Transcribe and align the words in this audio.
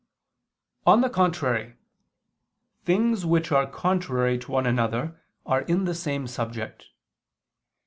On 0.87 1.01
the 1.01 1.11
contrary, 1.11 1.75
Things 2.85 3.23
which 3.23 3.51
are 3.51 3.67
contrary 3.67 4.39
to 4.39 4.49
one 4.51 4.65
another 4.65 5.21
are 5.45 5.61
in 5.61 5.85
the 5.85 5.93
same 5.93 6.25
subject. 6.25 6.87